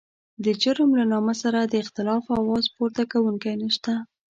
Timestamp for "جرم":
0.61-0.89